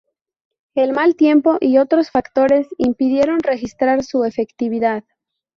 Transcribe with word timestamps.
El 0.73 0.93
mal 0.93 1.15
tiempo 1.15 1.57
y 1.61 1.77
otros 1.77 2.09
factores 2.09 2.67
impidieron 2.79 3.37
registrar 3.41 4.03
su 4.03 4.23
efectividad. 4.23 5.03